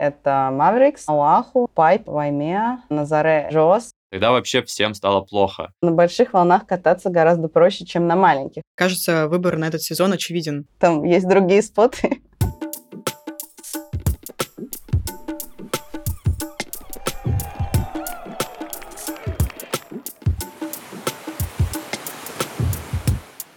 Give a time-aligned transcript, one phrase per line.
[0.00, 3.90] Это Mavericks, Оаху, Пайп, Ваймеа, Назаре, Жос.
[4.10, 5.74] Тогда вообще всем стало плохо.
[5.82, 8.62] На больших волнах кататься гораздо проще, чем на маленьких.
[8.76, 10.66] Кажется, выбор на этот сезон очевиден.
[10.78, 12.22] Там есть другие споты.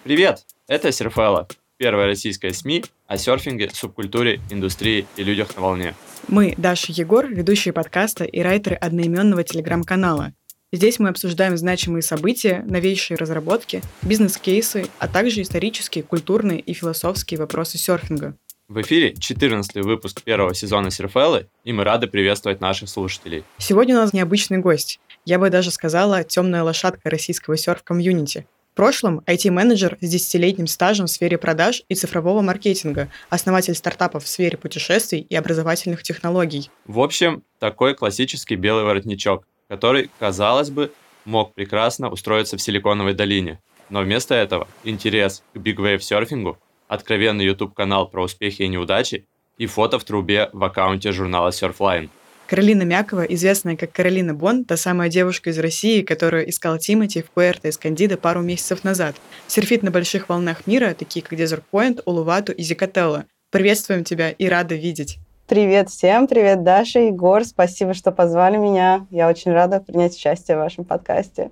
[0.04, 0.44] Привет!
[0.68, 1.48] Это Серфелла,
[1.78, 5.94] первая российская СМИ о серфинге, субкультуре, индустрии и людях на волне.
[6.28, 10.34] Мы, Даша Егор, ведущие подкаста и райтеры одноименного телеграм-канала.
[10.72, 17.78] Здесь мы обсуждаем значимые события, новейшие разработки, бизнес-кейсы, а также исторические, культурные и философские вопросы
[17.78, 18.36] серфинга.
[18.70, 23.44] В эфире 14 выпуск первого сезона Серфеллы, и мы рады приветствовать наших слушателей.
[23.58, 25.00] Сегодня у нас необычный гость.
[25.26, 28.48] Я бы даже сказала, темная лошадка российского серф-комьюнити.
[28.73, 34.27] В прошлом IT-менеджер с десятилетним стажем в сфере продаж и цифрового маркетинга, основатель стартапов в
[34.27, 36.72] сфере путешествий и образовательных технологий.
[36.88, 40.92] В общем, такой классический белый воротничок, который, казалось бы,
[41.23, 43.62] мог прекрасно устроиться в Силиконовой долине.
[43.92, 49.28] Но вместо этого интерес к Big Wave серфингу, откровенный YouTube-канал про успехи и неудачи
[49.59, 52.09] и фото в трубе в аккаунте журнала Surfline–
[52.54, 57.32] Каролина Мякова, известная как Каролина Бон, та самая девушка из России, которая искала Тимати в
[57.32, 59.16] Пуэрто Эскандидо пару месяцев назад.
[59.48, 61.34] Серфит на больших волнах мира, такие как
[61.72, 63.26] Point, Улувату и Зикателло.
[63.50, 65.18] Приветствуем тебя и рада видеть.
[65.48, 69.08] Привет всем, привет Даша, Егор, спасибо, что позвали меня.
[69.09, 71.50] Я очень рада принять участие в вашем подкасте.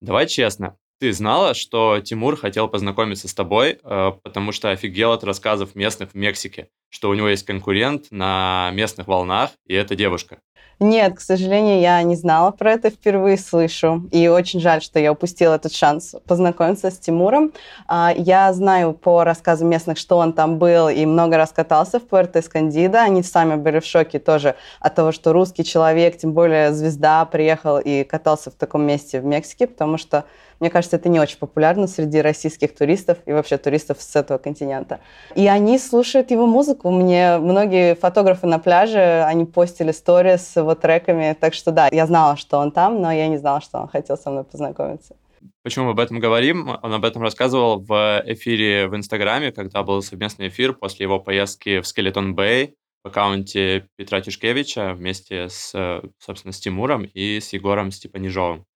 [0.00, 5.22] Давай честно, ты знала, что Тимур хотел познакомиться с тобой, э, потому что офигел от
[5.22, 10.40] рассказов местных в Мексике, что у него есть конкурент на местных волнах, и это девушка?
[10.82, 14.08] Нет, к сожалению, я не знала про это, впервые слышу.
[14.12, 17.52] И очень жаль, что я упустила этот шанс познакомиться с Тимуром.
[17.86, 22.04] А, я знаю по рассказам местных, что он там был и много раз катался в
[22.04, 22.96] Пуэрто-Эскандидо.
[22.96, 27.78] Они сами были в шоке тоже от того, что русский человек, тем более звезда, приехал
[27.78, 30.24] и катался в таком месте в Мексике, потому что
[30.60, 35.00] мне кажется, это не очень популярно среди российских туристов и вообще туристов с этого континента.
[35.34, 36.79] И они слушают его музыку.
[36.84, 41.36] Мне многие фотографы на пляже, они постили сторис с его треками.
[41.38, 44.16] Так что да, я знала, что он там, но я не знала, что он хотел
[44.16, 45.16] со мной познакомиться.
[45.62, 46.68] Почему мы об этом говорим?
[46.82, 51.80] Он об этом рассказывал в эфире в Инстаграме, когда был совместный эфир после его поездки
[51.80, 57.90] в Скелетон Бэй в аккаунте Петра Тишкевича вместе с, собственно, с Тимуром и с Егором
[57.90, 58.66] Степанижовым.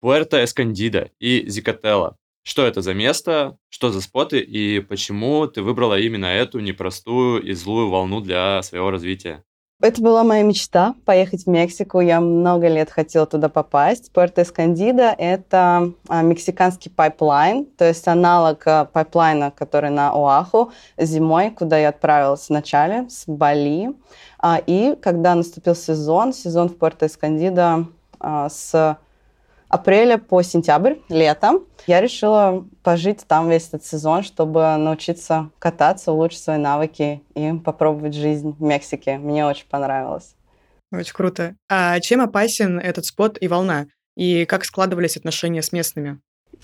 [0.00, 2.16] Пуэрто Эскондидо и Сикатела.
[2.46, 7.54] Что это за место, что за споты и почему ты выбрала именно эту непростую и
[7.54, 9.42] злую волну для своего развития?
[9.80, 12.00] Это была моя мечта— поехать в Мексику.
[12.00, 14.10] Я много лет хотела туда попасть.
[14.14, 21.78] Пуэрто-Эскондидо— это а, мексиканский пайплайн, то есть аналог а, пайплайна, который на Оаху зимой, куда
[21.78, 23.88] я отправилась вначале, с Бали.
[24.38, 27.86] А, и когда наступил сезон, сезон в Пуэрто-Эскандида
[28.20, 28.98] с
[29.74, 36.42] апреля по сентябрь, лето, я решила пожить там весь этот сезон, чтобы научиться кататься, улучшить
[36.42, 39.18] свои навыки и попробовать жизнь в Мексике.
[39.18, 40.36] Мне очень понравилось.
[40.92, 41.56] Очень круто.
[41.68, 43.86] А чем опасен этот спот и волна?
[44.16, 46.20] И как складывались отношения с местными?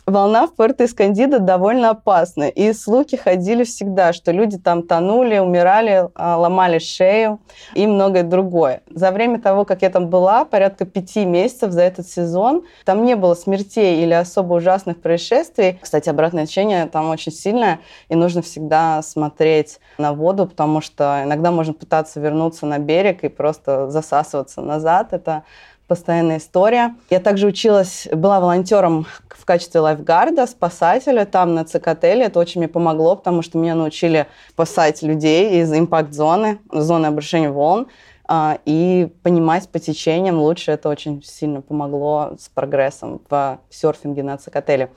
[0.07, 2.49] Волна в Пуэрто-Эскандидо довольно опасна.
[2.49, 7.41] И слухи ходили всегда, что люди там тонули, умирали, а, ломали шею
[7.75, 8.83] и многое другое.
[8.91, 13.17] За время того, как я там была, порядка пяти месяцев за этот сезон, там не
[13.17, 15.79] было смертей или особо ужасных происшествий.
[15.81, 21.51] Кстати, обратное течение там очень сильное, и нужно всегда смотреть на воду, потому что иногда
[21.51, 25.13] можно пытаться вернуться на берег и просто засасываться назад.
[25.13, 25.45] Это
[25.91, 26.95] постоянная история.
[27.11, 32.27] Я также училась, была волонтером в качестве лайфгарда, спасателя там на Цикателе.
[32.27, 37.89] Это очень мне помогло, потому что меня научили спасать людей из импакт-зоны, зоны обрушения волн
[38.29, 40.71] а, и понимать по течениям лучше.
[40.71, 44.91] Это очень сильно помогло с прогрессом в серфинге на Цикателе.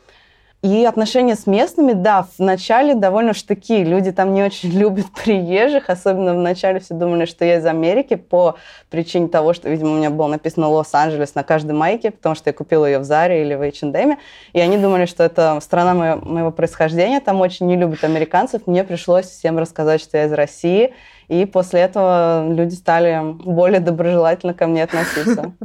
[0.63, 3.83] И отношения с местными, да, в начале довольно штыки.
[3.83, 8.15] Люди там не очень любят приезжих, особенно в начале все думали, что я из Америки
[8.15, 8.55] по
[8.89, 12.53] причине того, что, видимо, у меня было написано Лос-Анджелес на каждой майке, потому что я
[12.53, 14.17] купила ее в Заре или в H&M.
[14.53, 18.65] И они думали, что это страна моего, моего происхождения, там очень не любят американцев.
[18.65, 20.93] Мне пришлось всем рассказать, что я из России.
[21.27, 25.51] И после этого люди стали более доброжелательно ко мне относиться.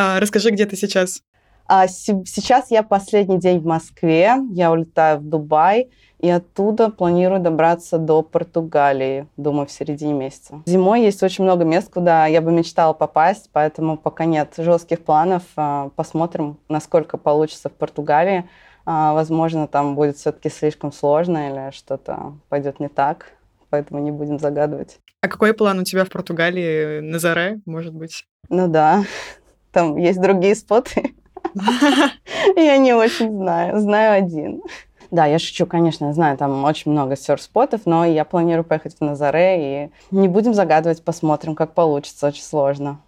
[0.00, 1.24] А, расскажи, где ты сейчас?
[1.68, 7.98] А сейчас я последний день в Москве, я улетаю в Дубай, и оттуда планирую добраться
[7.98, 10.62] до Португалии, думаю, в середине месяца.
[10.64, 15.42] Зимой есть очень много мест, куда я бы мечтала попасть, поэтому пока нет жестких планов.
[15.56, 18.48] А, посмотрим, насколько получится в Португалии.
[18.86, 23.32] А, возможно, там будет все-таки слишком сложно или что-то пойдет не так.
[23.68, 24.98] поэтому не будем загадывать.
[25.20, 27.00] А какой план у тебя в Португалии?
[27.00, 28.24] На заре, может быть?
[28.48, 29.04] Ну да,
[29.72, 31.14] там есть другие споты.
[32.56, 34.62] Я не очень знаю, знаю один.
[35.10, 39.00] Да, я шучу, конечно, я знаю, там очень много серф-спотов, но я планирую поехать в
[39.00, 43.00] Назаре, и не будем загадывать, посмотрим, как получится, очень сложно.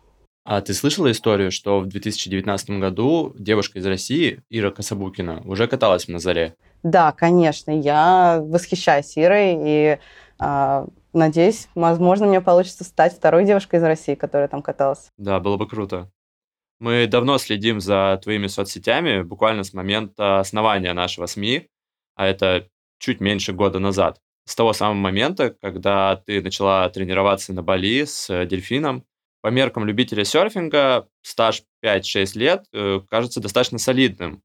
[0.45, 6.07] А ты слышала историю, что в 2019 году девушка из России, Ира Кособукина, уже каталась
[6.07, 6.55] в Назаре?
[6.83, 9.99] Да, конечно, я восхищаюсь Ирой, и
[10.41, 15.09] э, надеюсь, возможно, мне получится стать второй девушкой из России, которая там каталась.
[15.19, 16.11] Да, было бы круто.
[16.81, 21.69] Мы давно следим за твоими соцсетями, буквально с момента основания нашего СМИ,
[22.15, 22.69] а это
[22.99, 24.21] чуть меньше года назад.
[24.47, 29.05] С того самого момента, когда ты начала тренироваться на Бали с э, дельфином,
[29.43, 34.43] по меркам любителя серфинга стаж 5-6 лет э, кажется достаточно солидным.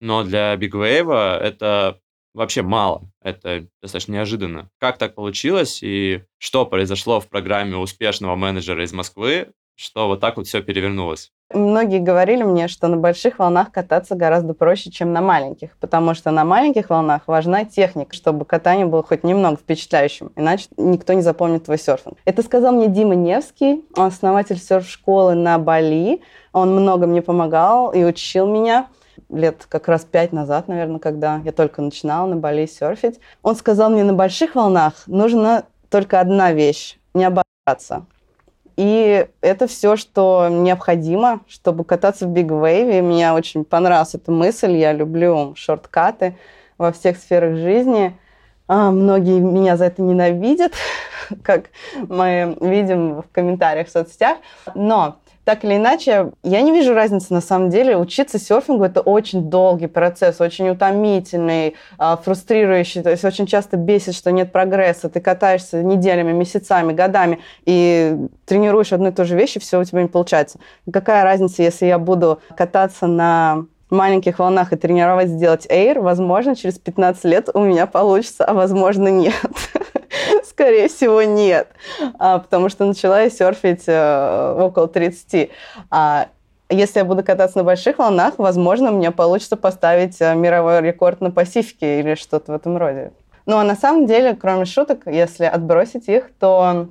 [0.00, 2.00] Но для Wave это
[2.34, 3.10] вообще мало.
[3.22, 4.70] Это достаточно неожиданно.
[4.78, 10.36] Как так получилось и что произошло в программе успешного менеджера из Москвы, что вот так
[10.36, 11.32] вот все перевернулось?
[11.52, 16.30] Многие говорили мне, что на больших волнах кататься гораздо проще, чем на маленьких, потому что
[16.30, 21.64] на маленьких волнах важна техника, чтобы катание было хоть немного впечатляющим, иначе никто не запомнит
[21.64, 22.18] твой серфинг.
[22.26, 26.20] Это сказал мне Дима Невский, основатель серф-школы на Бали.
[26.52, 28.88] Он много мне помогал и учил меня
[29.30, 33.20] лет как раз пять назад, наверное, когда я только начинала на Бали серфить.
[33.42, 38.04] Он сказал мне, на больших волнах нужна только одна вещь– не обораться.
[38.78, 42.98] И это все, что необходимо, чтобы кататься в Big Wave.
[42.98, 44.76] И мне очень понравилась эта мысль.
[44.76, 46.36] Я люблю шорткаты
[46.78, 48.16] во всех сферах жизни.
[48.68, 50.74] А, многие меня за это ненавидят,
[51.42, 51.70] как
[52.06, 54.38] мы видим в комментариях в соцсетях.
[54.76, 55.16] Но
[55.48, 57.96] так или иначе, я не вижу разницы на самом деле.
[57.96, 63.00] Учиться серфингу это очень долгий процесс, очень утомительный, а, фрустрирующий.
[63.02, 65.08] То есть очень часто бесит, что нет прогресса.
[65.08, 68.14] Ты катаешься неделями, месяцами, годами и
[68.44, 70.58] тренируешь одну и ту же вещь, и все у тебя не получается.
[70.92, 76.78] Какая разница, если я буду кататься на маленьких волнах и тренировать сделать эйр, возможно, через
[76.78, 79.32] 15 лет у меня получится, а возможно, нет.
[80.58, 81.68] Скорее всего, нет,
[82.18, 85.50] а, потому что начала я серфить а, около 30.
[85.88, 86.26] А
[86.68, 91.30] если я буду кататься на больших волнах, возможно, мне получится поставить а, мировой рекорд на
[91.30, 93.12] Пасифике или что-то в этом роде.
[93.46, 96.88] Ну а на самом деле, кроме шуток, если отбросить их, то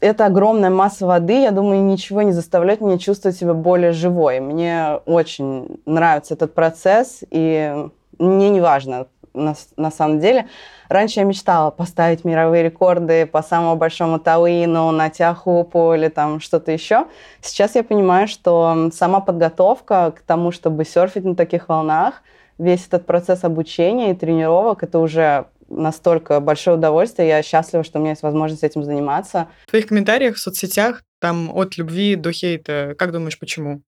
[0.00, 4.40] это огромная масса воды, я думаю, ничего не заставляет меня чувствовать себя более живой.
[4.40, 7.86] Мне очень нравится этот процесс, и
[8.18, 9.06] мне не важно,
[9.36, 10.48] на, на самом деле.
[10.88, 16.72] Раньше я мечтала поставить мировые рекорды по самому большому Тауину, на Тяхупу или там что-то
[16.72, 17.06] еще.
[17.40, 22.22] Сейчас я понимаю, что сама подготовка к тому, чтобы серфить на таких волнах,
[22.58, 27.28] весь этот процесс обучения и тренировок, это уже настолько большое удовольствие.
[27.28, 29.48] Я счастлива, что у меня есть возможность этим заниматься.
[29.66, 32.94] В твоих комментариях в соцсетях там от любви до хейта.
[32.98, 33.82] Как думаешь, почему?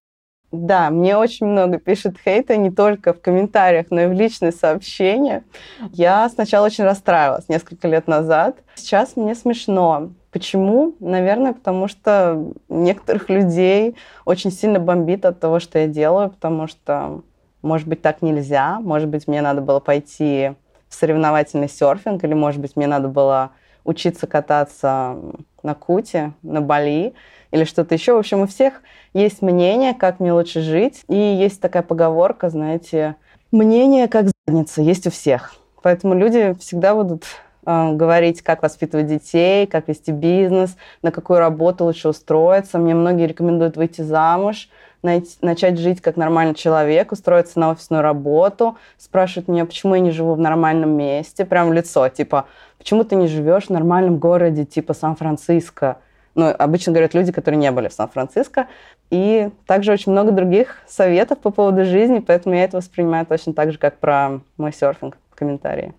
[0.51, 5.45] Да, мне очень много пишет хейта, не только в комментариях, но и в личные сообщения.
[5.93, 8.57] Я сначала очень расстраивалась несколько лет назад.
[8.75, 10.11] Сейчас мне смешно.
[10.31, 10.95] Почему?
[11.01, 17.23] Наверное, потому что некоторых людей очень сильно бомбит от того, что я делаю, потому что,
[17.61, 20.53] может быть, так нельзя, может быть, мне надо было пойти
[20.89, 23.51] в соревновательный серфинг, или, может быть, мне надо было
[23.85, 25.17] учиться кататься
[25.63, 27.15] на Куте, на Бали
[27.51, 28.15] или что-то еще.
[28.15, 28.83] В общем, у всех
[29.15, 31.05] есть мнение, как мне лучше жить.
[31.09, 33.17] И есть такая поговорка, знаете,
[33.51, 35.55] мнение как задница есть у всех.
[35.83, 37.25] Поэтому люди всегда будут
[37.65, 42.79] э, говорить, как воспитывать детей, как вести бизнес, на какую работу лучше устроиться.
[42.79, 44.69] Мне многие рекомендуют выйти замуж,
[45.03, 48.77] найти, начать жить как нормальный человек, устроиться на офисную работу.
[48.99, 53.15] Спрашивают меня, почему я не живу в нормальном месте, прям в лицо, типа, почему ты
[53.17, 55.99] не живешь в нормальном городе, типа Сан-Франциско?
[56.39, 58.69] Ну, обычно говорят люди, которые не были в Сан-Франциско.
[59.11, 63.73] И также очень много других советов по поводу жизни, поэтому я это воспринимаю точно так
[63.73, 65.95] же, как про мой серфинг в комментарии.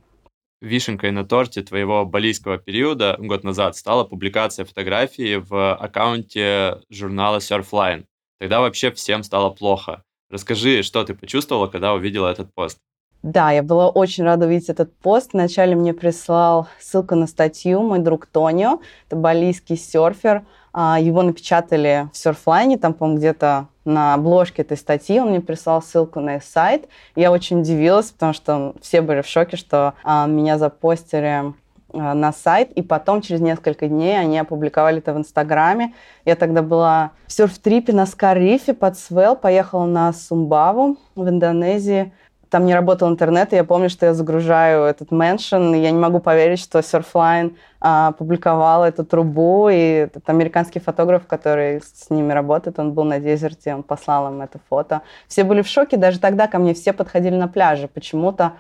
[0.62, 8.06] Вишенкой на торте твоего балийского периода год назад стала публикация фотографии в аккаунте журнала Surfline.
[8.40, 10.04] Тогда вообще всем стало плохо.
[10.30, 12.78] Расскажи, что ты почувствовала, когда увидела этот пост?
[13.22, 15.34] Да, я была очень рада увидеть этот пост.
[15.34, 20.46] Вначале мне прислал ссылку на статью мой друг Тонио, это балийский серфер.
[20.72, 25.82] А, его напечатали в серфлайне, там, по-моему, где-то на обложке этой статьи он мне прислал
[25.82, 26.88] ссылку на их сайт.
[27.16, 31.54] Я очень удивилась, потому что все были в шоке, что а, меня запостили
[31.92, 35.94] а, на сайт, и потом через несколько дней они опубликовали это в Инстаграме.
[36.24, 42.14] Я тогда была в серф-трипе на Скарифе под Свел, поехала на Сумбаву в Индонезии
[42.50, 46.00] там не работал интернет, и я помню, что я загружаю этот меншин, и я не
[46.00, 52.34] могу поверить, что Surfline а, публиковал эту трубу, и этот американский фотограф, который с ними
[52.34, 55.02] работает, он был на дезерте, он послал им это фото.
[55.28, 58.54] Все были в шоке, даже тогда ко мне все подходили на пляже, почему-то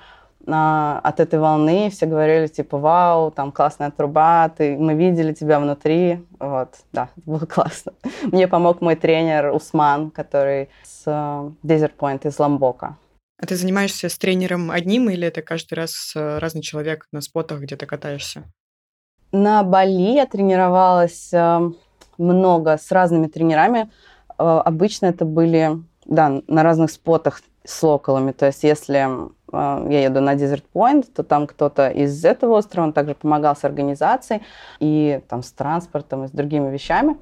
[0.47, 5.59] а, от этой волны все говорили, типа, вау, там классная труба, ты, мы видели тебя
[5.59, 7.93] внутри, вот, да, было классно.
[8.23, 12.95] Мне помог мой тренер Усман, который с uh, Desert Point из Ламбока.
[13.41, 17.61] А ты занимаешься с тренером одним или это каждый раз э, разный человек на спотах,
[17.61, 18.43] где ты катаешься?
[19.31, 21.71] На Бали я тренировалась э,
[22.17, 23.89] много с разными тренерами.
[24.37, 28.33] Э, обычно это были, да, на разных спотах с локалами.
[28.33, 29.07] То есть если
[29.51, 33.63] я еду на Desert Point, то там кто-то из этого острова, он также помогал с
[33.63, 34.41] организацией
[34.79, 37.17] и там с транспортом и с другими вещами.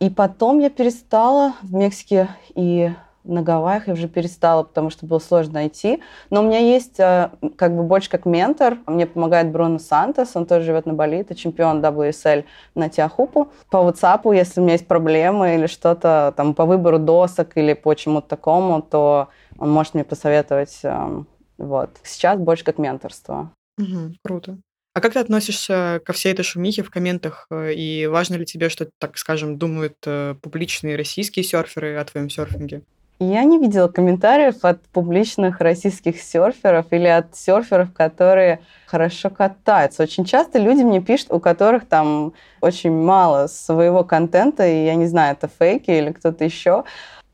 [0.00, 2.92] И потом я перестала в Мексике и
[3.24, 6.02] на Гавайях я уже перестала, потому что было сложно найти.
[6.30, 8.78] Но у меня есть э, как бы больше как ментор.
[8.86, 13.50] Мне помогает Бруно Сантос, он тоже живет на Бали, это чемпион WSL на Тиахупу.
[13.70, 17.94] По WhatsApp, если у меня есть проблемы или что-то там по выбору досок или по
[17.94, 20.80] чему-то такому, то он может мне посоветовать.
[20.82, 21.26] Эм,
[21.58, 21.90] вот.
[22.02, 23.52] Сейчас больше как менторство.
[23.78, 24.58] Угу, круто.
[24.94, 27.46] А как ты относишься ко всей этой шумихе в комментах?
[27.50, 32.28] Э, и важно ли тебе, что, так скажем, думают э, публичные российские серферы о твоем
[32.28, 32.82] серфинге?
[33.22, 40.02] Я не видела комментариев от публичных российских серферов или от серферов, которые хорошо катаются.
[40.02, 45.06] Очень часто люди мне пишут, у которых там очень мало своего контента, и я не
[45.06, 46.82] знаю, это фейки или кто-то еще.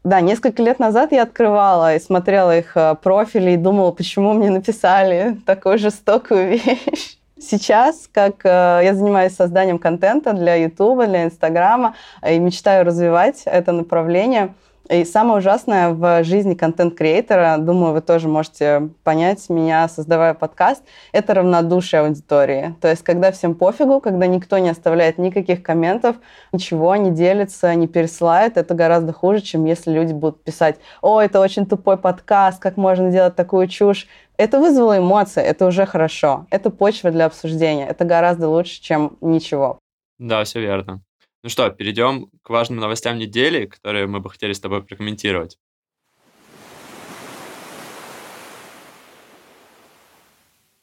[0.05, 4.51] Да, несколько лет назад я открывала и смотрела их э, профили и думала, почему мне
[4.51, 7.17] написали такую жестокую вещь.
[7.41, 11.95] Сейчас, как э, я занимаюсь созданием контента для YouTube, для Инстаграма
[12.27, 14.55] и мечтаю развивать это направление–
[14.89, 21.35] и самое ужасное в жизни контент-креатора, думаю, вы тоже можете понять меня, создавая подкаст, это
[21.35, 22.75] равнодушие аудитории.
[22.81, 26.17] То есть, когда всем пофигу, когда никто не оставляет никаких комментов,
[26.53, 31.41] ничего не делится, не пересылает, это гораздо хуже, чем если люди будут писать, о, это
[31.41, 34.07] очень тупой подкаст, как можно делать такую чушь.
[34.37, 36.47] Это вызвало эмоции, это уже хорошо.
[36.51, 37.87] Это почва для обсуждения.
[37.89, 39.79] Это гораздо лучше, чем ничего.
[40.19, 41.03] Да, все верно.
[41.49, 45.57] Ну что, перейдем к важным новостям недели, которые мы бы хотели с тобой прокомментировать.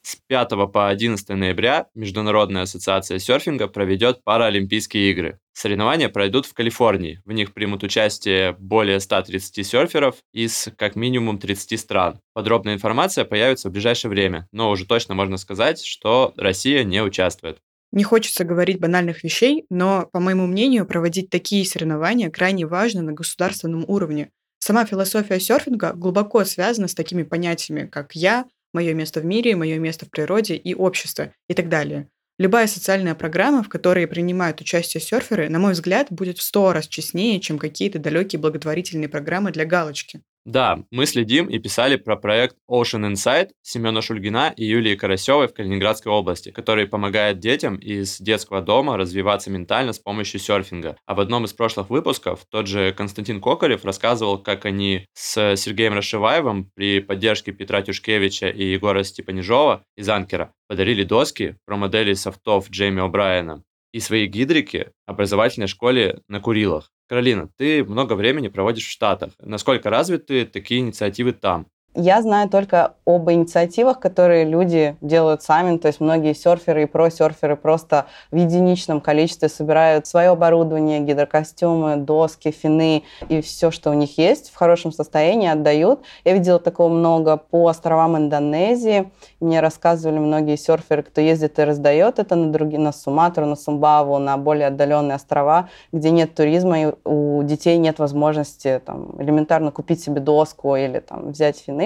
[0.02, 5.38] С 5 по 11 ноября Международная ассоциация серфинга проведет Паралимпийские игры.
[5.52, 7.22] Соревнования пройдут в Калифорнии.
[7.24, 12.20] В них примут участие более 130 серферов из как минимум 30 стран.
[12.32, 17.60] Подробная информация появится в ближайшее время, но уже точно можно сказать, что Россия не участвует.
[17.92, 23.12] Не хочется говорить банальных вещей, но, по моему мнению, проводить такие соревнования крайне важно на
[23.12, 24.30] государственном уровне.
[24.58, 29.78] Сама философия серфинга глубоко связана с такими понятиями, как «я», «мое место в мире», «мое
[29.78, 32.08] место в природе» и «общество» и так далее.
[32.38, 36.86] Любая социальная программа, в которой принимают участие серферы, на мой взгляд, будет в сто раз
[36.86, 40.20] честнее, чем какие-то далекие благотворительные программы для галочки.
[40.46, 45.54] Да, мы следим и писали про проект Ocean Insight Семена Шульгина и Юлии Карасевой в
[45.54, 50.98] Калининградской области, который помогает детям из детского дома развиваться ментально с помощью серфинга.
[51.04, 55.94] А в одном из прошлых выпусков тот же Константин Кокарев рассказывал, как они с Сергеем
[55.94, 62.70] Рашиваевым при поддержке Петра Тюшкевича и Егора Степанижова из Анкера подарили доски про модели софтов
[62.70, 63.62] Джейми О'Брайена
[63.96, 66.92] и свои гидрики образовательной школе на Курилах.
[67.08, 69.32] Каролина, ты много времени проводишь в Штатах.
[69.38, 71.66] Насколько развиты такие инициативы там?
[71.98, 75.78] Я знаю только об инициативах, которые люди делают сами.
[75.78, 82.50] То есть многие серферы и про-серферы просто в единичном количестве собирают свое оборудование, гидрокостюмы, доски,
[82.50, 86.00] фины и все, что у них есть, в хорошем состоянии отдают.
[86.24, 89.10] Я видела такого много по островам Индонезии.
[89.40, 94.18] Мне рассказывали многие серферы, кто ездит и раздает это на другие, на Суматру, на Сумбаву,
[94.18, 100.02] на более отдаленные острова, где нет туризма и у детей нет возможности там, элементарно купить
[100.02, 101.85] себе доску или там, взять фины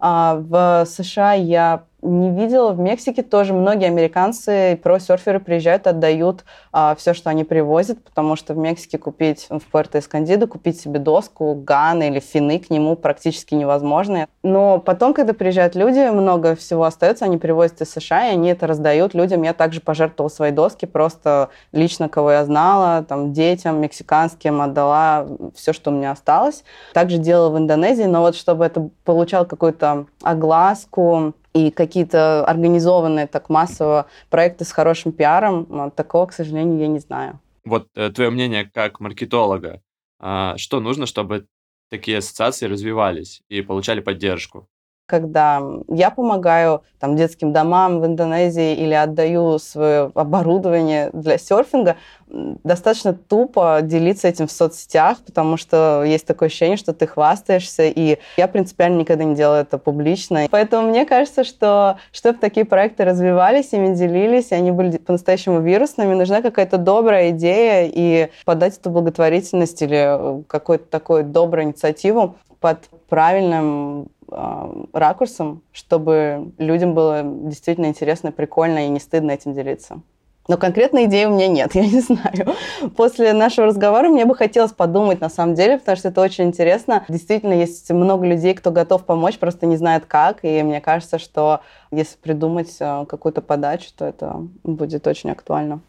[0.00, 2.72] в США я не видела.
[2.72, 8.54] В Мексике тоже многие американцы про-серферы приезжают, отдают а, все, что они привозят, потому что
[8.54, 14.26] в Мексике купить, в Пуэрто-Эскандидо, купить себе доску, ган или фины к нему практически невозможно.
[14.42, 18.66] Но потом, когда приезжают люди, много всего остается, они привозят из США, и они это
[18.66, 19.42] раздают людям.
[19.42, 25.72] Я также пожертвовала свои доски, просто лично, кого я знала, там, детям мексиканским отдала все,
[25.72, 26.64] что у меня осталось.
[26.94, 29.89] Также делала в Индонезии, но вот чтобы это получал какую-то
[30.22, 37.00] огласку, и какие-то организованные так массово проекты с хорошим пиаром, такого, к сожалению, я не
[37.00, 37.40] знаю.
[37.64, 39.82] Вот э, твое мнение как маркетолога,
[40.18, 41.46] а, что нужно, чтобы
[41.90, 44.68] такие ассоциации развивались и получали поддержку?
[45.10, 51.96] Когда я помогаю там, детским домам в Индонезии или отдаю свое оборудование для серфинга,
[52.28, 58.18] достаточно тупо делиться этим в соцсетях, потому что есть такое ощущение, что ты хвастаешься, и
[58.36, 60.46] я принципиально никогда не делаю это публично.
[60.48, 66.14] Поэтому мне кажется, что чтобы такие проекты развивались, ими делились, и они были по-настоящему вирусными,
[66.14, 74.08] нужна какая-то добрая идея, и подать эту благотворительность или какую-то такую добрую инициативу под правильным
[74.30, 80.00] э, ракурсом, чтобы людям было действительно интересно, прикольно и не стыдно этим делиться.
[80.48, 82.56] Но конкретной идеи у меня нет, я не знаю.
[82.96, 87.04] После нашего разговора мне бы хотелось подумать на самом деле, потому что это очень интересно.
[87.08, 90.44] Действительно, есть много людей, кто готов помочь, просто не знает как.
[90.44, 91.60] И мне кажется, что
[91.92, 95.80] если придумать э, какую-то подачу, то это будет очень актуально.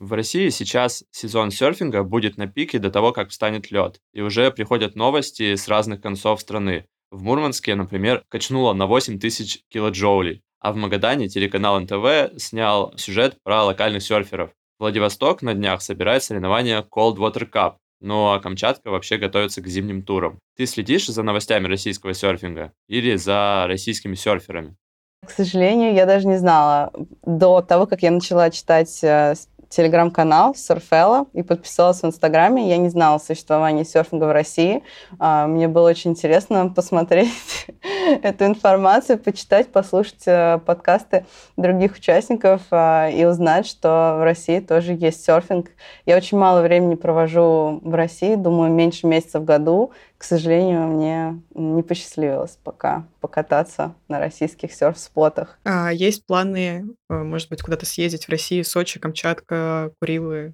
[0.00, 4.50] В России сейчас сезон серфинга будет на пике до того, как встанет лед, и уже
[4.50, 6.86] приходят новости с разных концов страны.
[7.10, 13.36] В Мурманске, например, качнуло на 8 тысяч килоджоулей, а в Магадане телеканал НТВ снял сюжет
[13.42, 14.52] про локальных серферов.
[14.78, 20.02] Владивосток на днях собирает соревнования Cold Water Cup, ну а Камчатка вообще готовится к зимним
[20.02, 20.38] турам.
[20.56, 24.76] Ты следишь за новостями российского серфинга или за российскими серферами?
[25.26, 26.90] К сожалению, я даже не знала
[27.26, 29.34] до того, как я начала читать э,
[29.70, 32.68] телеграм-канал Surfella и подписалась в Инстаграме.
[32.68, 34.82] Я не знала о существовании серфинга в России.
[35.20, 37.66] А, мне было очень интересно посмотреть
[38.22, 41.24] эту информацию, почитать, послушать э, подкасты
[41.56, 45.70] других участников а, и узнать, что в России тоже есть серфинг.
[46.04, 51.40] Я очень мало времени провожу в России, думаю, меньше месяца в году к сожалению, мне
[51.54, 55.58] не посчастливилось пока покататься на российских серф-спотах.
[55.64, 60.52] А есть планы, э, может быть, куда-то съездить в Россию, Сочи, Камчатка, Курилы?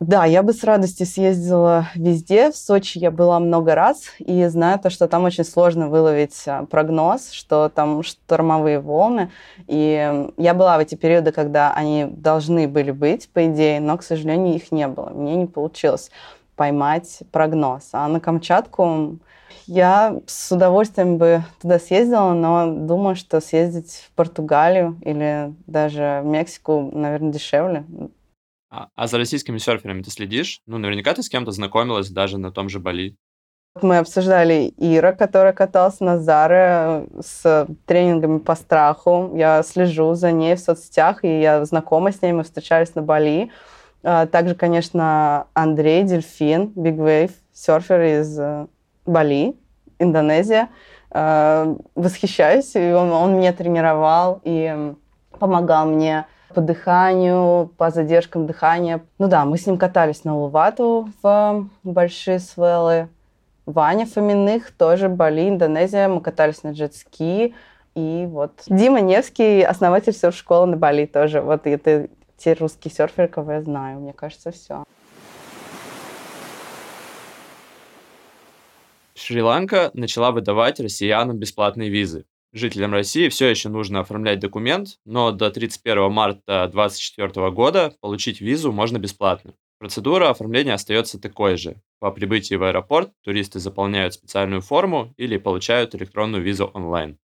[0.00, 2.50] Да, я бы с радостью съездила везде.
[2.50, 6.64] В Сочи я была много раз и знаю то, что там очень сложно выловить а,
[6.64, 9.30] прогноз, что там штормовые волны.
[9.66, 14.02] И я была в эти периоды, когда они должны были быть, по идее, но, к
[14.02, 15.10] сожалению, их не было.
[15.10, 16.10] Мне не получилось
[16.58, 17.90] поймать прогноз.
[17.92, 19.18] А на Камчатку
[19.66, 26.26] я с удовольствием бы туда съездила, но думаю, что съездить в Португалию или даже в
[26.26, 27.84] Мексику, наверное, дешевле.
[28.70, 30.60] А, а за российскими серферами ты следишь?
[30.66, 33.16] Ну, наверняка ты с кем-то знакомилась даже на том же Бали.
[33.80, 39.32] Мы обсуждали Ира, которая каталась на Заре с тренингами по страху.
[39.36, 43.50] Я слежу за ней в соцсетях, и я знакома с ней, мы встречались на Бали.
[44.10, 48.66] А, также, конечно, Андрей Дельфин, Big Wave, серфер из э,
[49.04, 49.54] Бали,
[49.98, 50.70] Индонезия.
[51.10, 54.94] А, восхищаюсь, и он, он меня тренировал и
[55.38, 59.02] помогал мне по дыханию, по задержкам дыхания.
[59.18, 63.10] Ну да, мы с ним катались на Лувату в большие свеллы.
[63.66, 66.08] Ваня Фоминых, тоже Бали, Индонезия.
[66.08, 67.54] Мы катались на джет-ски.
[67.94, 71.42] И вот Дима Невский, основатель серф-школы на Бали тоже.
[71.42, 74.00] Вот это те русские серферы, кого я знаю.
[74.00, 74.84] Мне кажется, все.
[79.14, 82.24] Шри-Ланка начала выдавать россиянам бесплатные визы.
[82.52, 88.72] Жителям России все еще нужно оформлять документ, но до 31 марта 2024 года получить визу
[88.72, 89.52] можно бесплатно.
[89.78, 91.76] Процедура оформления остается такой же.
[92.00, 97.18] По прибытии в аэропорт туристы заполняют специальную форму или получают электронную визу онлайн.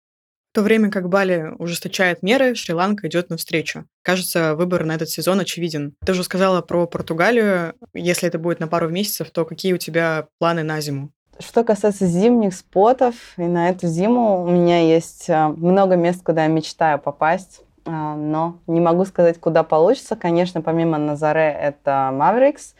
[0.55, 3.87] В то время как Бали ужесточает меры, Шри-Ланка идет навстречу.
[4.03, 5.97] Кажется, выбор на этот сезон очевиден.
[6.07, 7.75] Ты уже сказала про Португалию.
[7.93, 11.11] Если это будет на пару месяцев, то какие у тебя планы на зиму?
[11.40, 16.45] Что касается зимних спотов, и на эту зиму у меня есть а, много мест, куда
[16.45, 20.14] я мечтаю попасть, а, но не могу сказать, куда получится.
[20.14, 22.77] Конечно, помимо Назаре это Маврикс,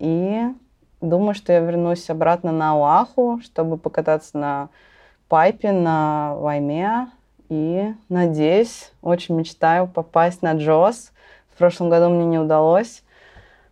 [0.00, 0.40] и
[1.00, 4.68] думаю, что я вернусь обратно на Уаху, чтобы покататься на
[5.28, 7.10] пайпе на Вайме.
[7.48, 11.12] И надеюсь, очень мечтаю попасть на Джос.
[11.54, 13.02] В прошлом году мне не удалось,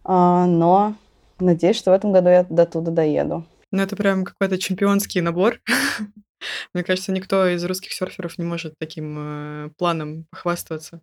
[0.05, 0.95] а, но
[1.41, 3.45] надеюсь, что в этом году я до туда доеду.
[3.73, 5.61] Ну, это прям какой-то чемпионский набор.
[6.75, 11.01] Мне кажется, никто из русских серферов не может таким э, планом похвастаться.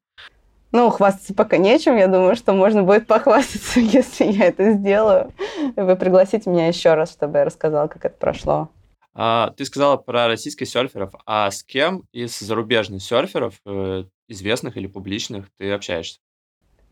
[0.72, 1.98] Ну, хвастаться пока нечем.
[1.98, 5.34] Я думаю, что можно будет похвастаться, если я это сделаю.
[5.76, 8.70] Вы пригласите меня еще раз, чтобы я рассказала, как это прошло.
[9.22, 14.88] А, ты сказала про российских серферов, а с кем из зарубежных серферов, э, известных или
[14.88, 16.20] публичных, ты общаешься?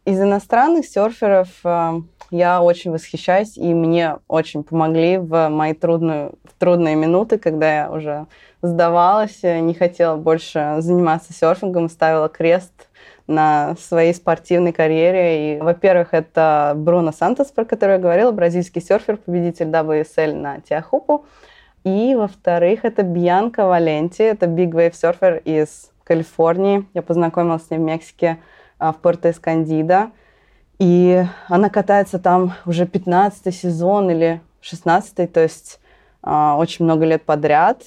[0.03, 6.59] Из иностранных серферов э, я очень восхищаюсь, и мне очень помогли в мои трудные, в
[6.59, 8.27] трудные минуты, когда я уже
[8.61, 12.89] сдавалась, не хотела больше заниматься серфингом, ставила крест
[13.27, 15.55] на своей спортивной карьере.
[15.55, 21.25] И, во-первых, это Бруно Сантос, про который я говорила, бразильский серфер, победитель WSL на Тиахупу.
[21.83, 26.87] И, во-вторых, это Бьянка Валенти, это Big Wave Surfer из Калифорнии.
[26.93, 28.39] Я познакомилась с ней в Мексике
[28.79, 30.11] а, в Пуэрто-Эскондидо.
[30.79, 35.79] И она катается там уже 15 сезон или 16 то есть
[36.21, 37.83] а, очень много лет подряд.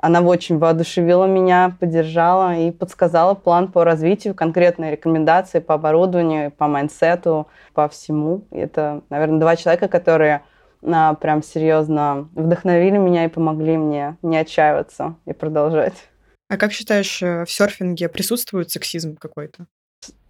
[0.00, 6.68] Она очень воодушевила меня, поддержала и подсказала план по развитию, конкретные рекомендации по оборудованию, по
[6.68, 8.44] майндсету, по всему.
[8.52, 10.42] И это, наверное, два человека, которые
[10.82, 15.94] а, прям серьезно вдохновили меня и помогли мне не отчаиваться и продолжать.
[16.48, 19.66] А как считаешь, э, в серфинге присутствует сексизм какой-то?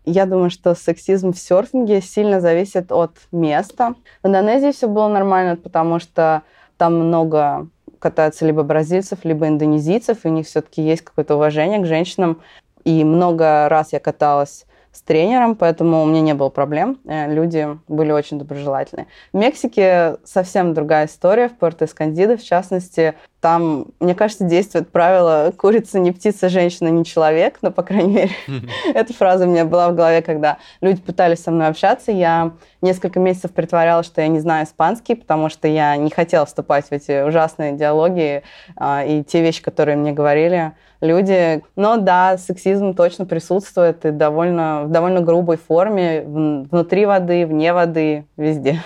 [0.05, 3.95] Я думаю, что сексизм в серфинге сильно зависит от места.
[4.23, 6.43] В Индонезии все было нормально, потому что
[6.79, 11.87] там много катаются либо бразильцев, либо индонезийцев, и у них все-таки есть какое-то уважение к
[11.87, 12.41] женщинам.
[12.85, 16.99] И много раз я каталась с тренером, поэтому у меня не было проблем.
[17.07, 19.07] Э, люди были очень доброжелательны.
[19.33, 25.99] В Мексике совсем другая история, в Порто-Эскандидо, в частности, там, мне кажется, действует правило «курица
[25.99, 28.31] не птица, женщина не человек», но, по крайней мере,
[28.95, 32.11] эта фраза у меня была в голове, когда люди пытались со мной общаться.
[32.11, 36.87] Я несколько месяцев притворялась, что я не знаю испанский, потому что я не хотела вступать
[36.87, 38.43] в эти ужасные диалоги
[38.77, 41.63] а, и те вещи, которые мне говорили люди.
[41.77, 48.27] Но да, сексизм точно присутствует и довольно, в довольно грубой форме, внутри воды, вне воды,
[48.37, 48.83] везде.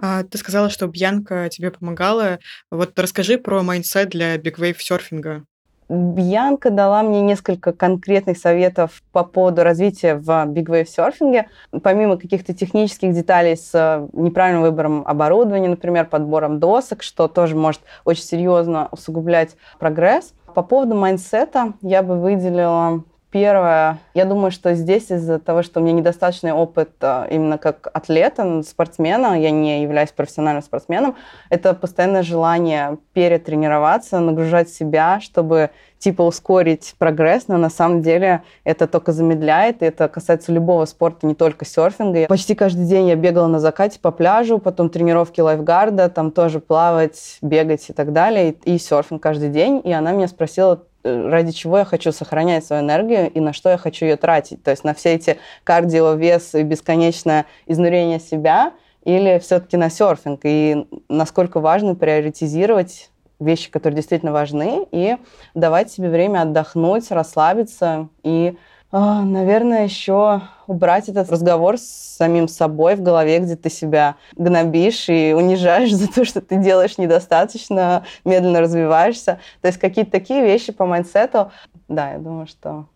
[0.00, 2.38] А, ты сказала, что Бьянка тебе помогала.
[2.70, 5.44] Вот расскажи про майндсет для Wave серфинга.
[5.88, 11.48] Бьянка дала мне несколько конкретных советов по поводу развития в Big Wave серфинге.
[11.82, 17.80] Помимо каких-то технических деталей с э, неправильным выбором оборудования, например, подбором досок, что тоже может
[18.04, 20.34] очень серьезно усугублять прогресс.
[20.58, 25.82] По поводу майндсета я бы выделила Первое, я думаю, что здесь из-за того, что у
[25.82, 31.14] меня недостаточный опыт а, именно как атлета, спортсмена, я не являюсь профессиональным спортсменом,
[31.50, 38.86] это постоянное желание перетренироваться, нагружать себя, чтобы типа ускорить прогресс, но на самом деле это
[38.86, 42.28] только замедляет, и это касается любого спорта, не только серфинга.
[42.28, 47.36] Почти каждый день я бегала на закате по пляжу, потом тренировки лайфгарда, там тоже плавать,
[47.42, 49.82] бегать и так далее, и, и серфинг каждый день.
[49.84, 50.97] И она меня спросила, Э,
[51.28, 54.62] ради чего я хочу сохранять свою энергию и на что я хочу ее тратить.
[54.62, 58.72] То есть на все эти кардио, вес и бесконечное изнурение себя
[59.04, 60.40] или все-таки на серфинг.
[60.44, 65.16] И насколько важно приоритизировать вещи, которые действительно важны, и
[65.54, 68.56] давать себе время отдохнуть, расслабиться и
[68.92, 75.34] наверное, еще убрать этот разговор с самим собой в голове, где ты себя гнобишь и
[75.34, 79.40] унижаешь за то, что ты делаешь недостаточно, медленно развиваешься.
[79.60, 81.52] То есть какие-то такие вещи по майндсету.
[81.88, 82.86] Да, я думаю, что,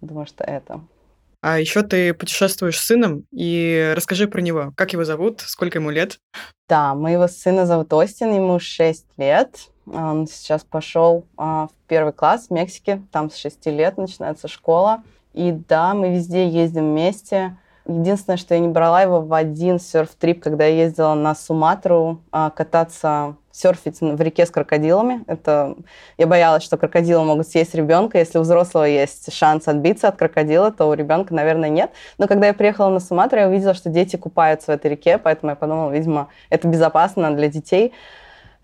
[0.00, 0.80] думаю, что это.
[1.40, 4.72] А еще ты путешествуешь с сыном, и расскажи про него.
[4.78, 5.42] Как его зовут?
[5.42, 6.18] Сколько ему лет?
[6.70, 9.68] Да, моего сына зовут Остин, ему 6 лет.
[9.92, 15.02] Он сейчас пошел а, в первый класс в Мексике, там с 6 лет начинается школа.
[15.32, 17.56] И да, мы везде ездим вместе.
[17.86, 22.48] Единственное, что я не брала его в один серф-трип, когда я ездила на Суматру а,
[22.48, 25.22] кататься, серфить в реке с крокодилами.
[25.26, 25.76] Это
[26.16, 28.18] я боялась, что крокодилы могут съесть ребенка.
[28.18, 31.92] Если у взрослого есть шанс отбиться от крокодила, то у ребенка, наверное, нет.
[32.16, 35.50] Но когда я приехала на Суматру, я увидела, что дети купаются в этой реке, поэтому
[35.50, 37.92] я подумала, видимо, это безопасно для детей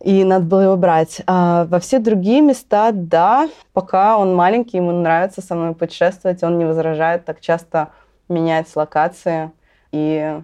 [0.03, 1.21] и надо было его брать.
[1.27, 6.59] А во все другие места, да, пока он маленький, ему нравится со мной путешествовать, он
[6.59, 7.89] не возражает, так часто
[8.29, 9.51] менять локации.
[9.93, 10.41] И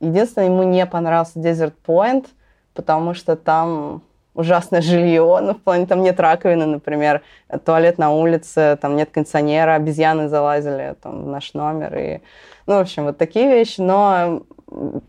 [0.00, 2.26] единственное, ему не понравился Desert Point,
[2.74, 4.02] потому что там
[4.34, 7.22] ужасное жилье, ну, в плане, там нет раковины, например,
[7.64, 12.20] туалет на улице, там нет кондиционера, обезьяны залазили там, в наш номер, и,
[12.66, 14.42] ну, в общем, вот такие вещи, но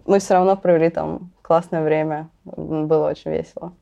[0.07, 3.73] мы все равно провели там классное время, было очень весело.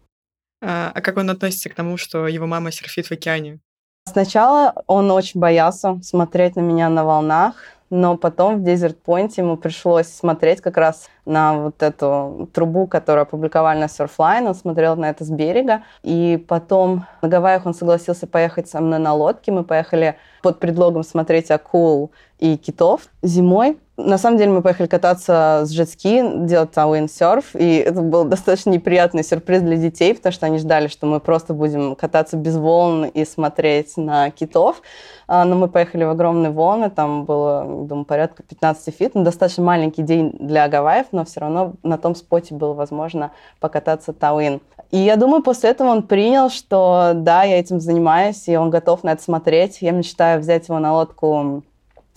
[0.61, 3.59] А, а как он относится к тому, что его мама серфит в океане?
[4.07, 7.55] Сначала он очень боялся смотреть на меня на волнах,
[7.89, 13.23] но потом в Desert Point ему пришлось смотреть как раз на вот эту трубу, которую
[13.23, 14.47] опубликовали на Surfline.
[14.47, 15.83] Он смотрел на это с берега.
[16.03, 19.51] И потом на Гавайях он согласился поехать со мной на лодке.
[19.51, 23.79] Мы поехали под предлогом смотреть акул и китов зимой.
[24.05, 26.73] На самом деле мы поехали кататься с jet ski, делать
[27.11, 31.19] серф, и это был достаточно неприятный сюрприз для детей, потому что они ждали, что мы
[31.19, 34.81] просто будем кататься без волн и смотреть на китов.
[35.27, 39.63] А, но мы поехали в огромные волны, там было, думаю, порядка 15 feet, ну, достаточно
[39.63, 44.61] маленький день для Гавайев, но все равно на том споте было возможно покататься tow-in.
[44.91, 49.03] И я думаю, после этого он принял, что да, я этим занимаюсь, и он готов
[49.03, 49.81] на это смотреть.
[49.81, 51.63] Я мечтаю взять его на лодку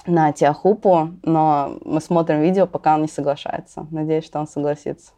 [0.07, 3.87] на Тиахупу, но мы смотрим видео, пока он не соглашается.
[3.91, 5.13] Надеюсь, что он согласится.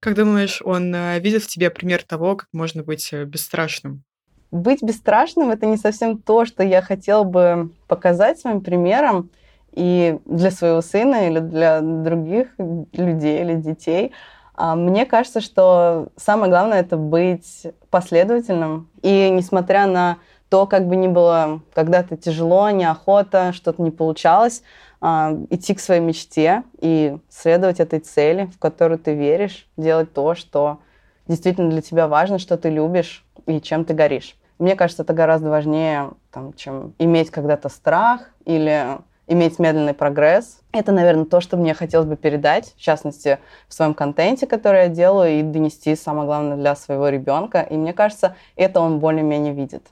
[0.00, 4.02] Как думаешь, он э, видит в тебе пример того, как можно быть э, бесстрашным?
[4.50, 9.30] Быть бесстрашным— это не совсем то, что я хотела бы показать своим примером
[9.72, 14.12] и для своего сына или для других людей или детей.
[14.54, 18.90] А мне кажется, что самое главное— это быть последовательным.
[19.02, 20.18] И несмотря на
[20.50, 24.62] то, как бы ни было когда-то тяжело, неохота, что-то не получалось,
[25.00, 30.34] а, идти к своей мечте и следовать этой цели, в которую ты веришь, делать то,
[30.34, 30.80] что
[31.28, 34.36] действительно для тебя важно, что ты любишь и чем ты горишь.
[34.58, 40.60] Мне кажется, это гораздо важнее, там, чем иметь когда-то страх или иметь медленный прогресс.
[40.72, 44.88] Это, наверное, то, что мне хотелось бы передать, в частности, в своем контенте, который я
[44.88, 47.62] делаю, и донести, самое главное, для своего ребенка.
[47.62, 49.86] И мне кажется, это он более-менее видит.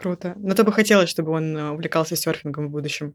[0.00, 0.32] Круто.
[0.36, 3.14] Но ты бы хотелось, чтобы он э, увлекался серфингом в будущем?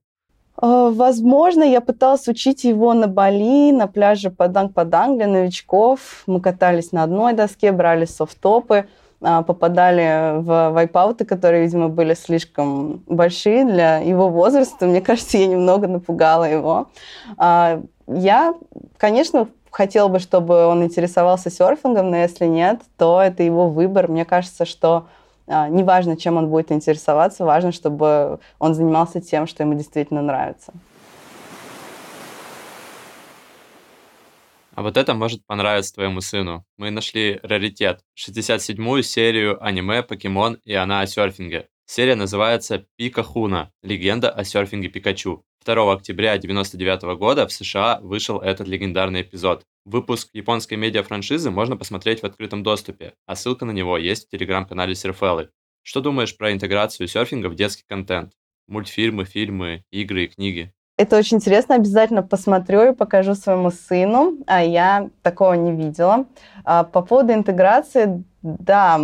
[0.56, 6.24] А, возможно, я пыталась учить его на Бали, на пляже Паданг-Паданг для новичков.
[6.28, 8.88] Мы катались на одной доске, брали софт-топы,
[9.20, 14.86] а, попадали в вайпауты, которые, видимо, были слишком большие для его возраста.
[14.86, 16.90] Мне кажется, я немного напугала его.
[17.38, 18.54] А, я,
[18.98, 24.08] конечно, хотела бы, чтобы он интересовался серфингом, но если нет, то это его выбор.
[24.08, 25.08] Мне кажется, что
[25.48, 30.74] неважно, чем он будет интересоваться, важно, чтобы он занимался тем, что ему действительно нравится.
[34.76, 36.66] А вот это может понравиться твоему сыну.
[36.78, 38.02] Мы нашли раритет.
[38.18, 41.70] 67-ю серию аниме «Покемон» и она о серфинге.
[41.88, 43.72] Серия называется «Пика Хуна.
[43.84, 45.44] Легенда о серфинге Пикачу».
[45.64, 49.64] 2 октября 1999 года в США вышел этот легендарный эпизод.
[49.86, 54.96] Выпуск японской медиа-франшизы можно посмотреть в открытом доступе, а ссылка на него есть в телеграм-канале
[54.96, 55.50] Серфеллы.
[55.84, 58.34] Что думаешь про интеграцию серфинга в детский контент?
[58.68, 60.74] Мультфильмы, фильмы, игры и книги.
[60.98, 66.26] Это очень интересно, обязательно посмотрю и покажу своему сыну, а я такого не видела.
[66.64, 69.00] А по поводу интеграции, да,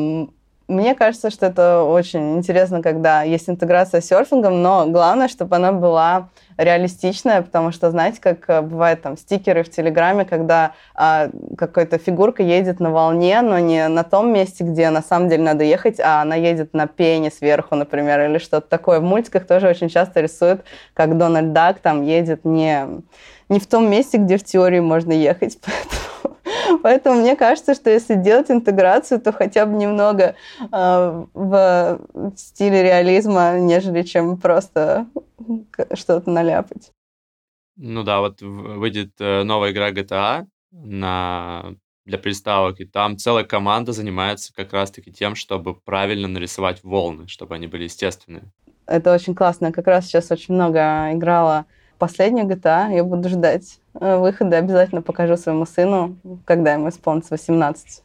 [0.71, 5.71] мне кажется, что это очень интересно, когда есть интеграция с серфингом, но главное, чтобы она
[5.71, 11.97] была реалистичная, потому что, знаете, как э, бывает там стикеры в Телеграме, когда а, какая-то
[11.97, 15.99] фигурка едет на волне, но не на том месте, где на самом деле надо ехать,
[15.99, 18.99] а она едет на пене сверху, например, или что-то такое.
[18.99, 22.85] В мультиках тоже очень часто рисуют, как Дональд Дак там едет не,
[23.51, 26.01] не в том месте, где в теории можно ехать, поэтому
[26.83, 31.99] Поэтому мне кажется, что если делать интеграцию, то хотя бы немного э, в
[32.35, 35.07] стиле реализма, нежели чем просто
[35.93, 36.91] что-то наляпать.
[37.77, 43.93] Ну да, вот выйдет э, новая игра GTA на для приставок, и там целая команда
[43.93, 48.43] занимается как раз-таки тем, чтобы правильно нарисовать волны, чтобы они были естественные.
[48.87, 49.71] Это очень классно.
[49.71, 51.65] Как раз сейчас очень много играла
[52.01, 52.95] последнюю GTA.
[52.95, 54.57] Я буду ждать э, выхода.
[54.57, 58.01] Обязательно покажу своему сыну, когда ему исполнится 18.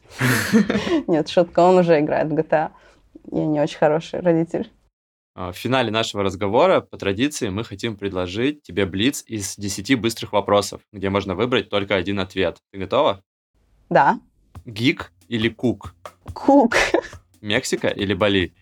[1.07, 2.69] Нет, шутка, он уже играет в GTA.
[3.31, 4.71] Я не очень хороший родитель.
[5.33, 10.31] А, в финале нашего разговора, по традиции, мы хотим предложить тебе блиц из 10 быстрых
[10.31, 12.57] вопросов, где можно выбрать только один ответ.
[12.71, 13.23] Ты готова?
[13.89, 14.19] Да.
[14.65, 15.95] Гик или кук?
[16.33, 16.75] Кук.
[17.41, 18.53] Мексика или Бали?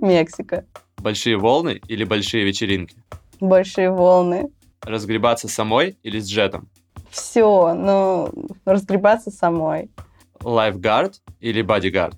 [0.00, 0.64] Мексика.
[0.96, 2.96] Большие волны или большие вечеринки?
[3.38, 4.50] Большие волны.
[4.84, 6.68] Разгребаться самой или с jet ом?
[7.10, 8.30] Все, ну,
[8.64, 9.90] разгребаться самой.
[10.42, 12.16] Lifeguard или bodyguard?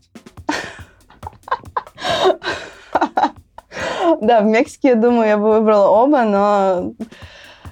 [4.20, 6.94] Да, в Мексике, я думаю, я бы выбрала оба, но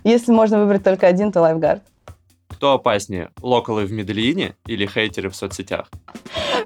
[0.04, 1.82] если можно выбрать только один, то lifeguard.
[2.62, 5.90] Кто опаснее, локалы в Медельине или хейтеры в соцсетях?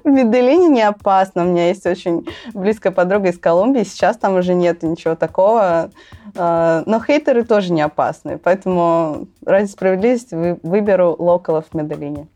[0.03, 1.43] В Медельине не опасно.
[1.43, 3.83] У меня есть очень близкая подруга из Колумбии.
[3.83, 5.89] Сейчас там уже нет ничего такого.
[6.35, 8.37] А, но хейтеры тоже не опасны.
[8.37, 12.27] Поэтому ради справедливости выберу локалов в Медельине.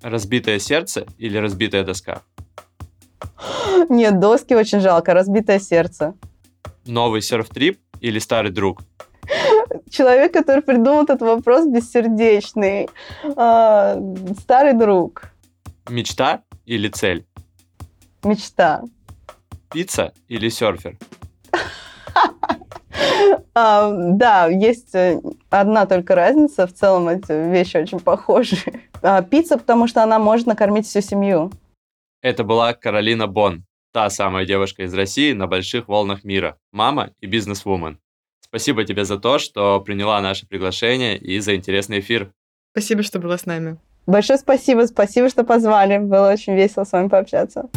[0.00, 2.22] Разбитое сердце или разбитая доска?
[3.90, 5.12] Нет, доски очень жалко.
[5.12, 6.14] Разбитое сердце.
[6.86, 8.80] Новый серф-трип или старый друг?
[9.90, 12.88] Человек, который придумал этот вопрос, бессердечный.
[13.36, 13.98] А,
[14.40, 15.30] старый друг.
[15.88, 17.26] Мечта или цель?
[18.22, 18.82] Мечта.
[19.72, 20.98] Пицца или серфер?
[23.54, 26.66] А, да, есть э, одна только разница.
[26.66, 28.56] В целом эти вещи очень похожи.
[29.02, 31.50] А, пицца, потому что она может накормить всю семью.
[32.22, 37.26] Это была Каролина Бон, та самая девушка из России на больших волнах мира, мама и
[37.26, 37.98] бизнес-вумен.
[38.50, 42.32] Спасибо тебе за то, что приняла наше приглашение и за интересный эфир.
[42.72, 43.78] Спасибо, что была с нами.
[44.06, 45.98] Большое спасибо, спасибо, что позвали.
[45.98, 47.70] Было очень весело с вами пообщаться.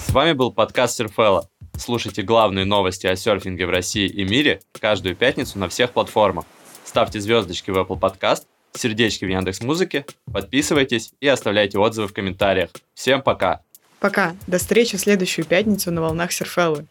[0.00, 1.48] С вами был подкаст Серфела.
[1.76, 6.44] Слушайте главные новости о серфинге в России и мире каждую пятницу на всех платформах.
[6.84, 12.70] Ставьте звездочки в Apple Podcast– сердечки в Яндекс Музыке, подписывайтесь и оставляйте отзывы в комментариях.
[12.94, 13.60] Всем пока!
[14.00, 14.36] Пока.
[14.46, 16.86] До встречи в следующую пятницу на волнах Серфеллы.